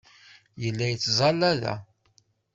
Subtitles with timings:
[0.63, 1.73] Yella yettẓalla da.